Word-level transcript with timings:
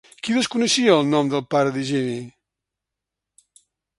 Qui 0.27 0.35
desconeixia 0.35 0.95
el 1.01 1.05
nom 1.09 1.29
del 1.33 1.43
pare 1.55 1.75
d'Higini? 1.77 2.17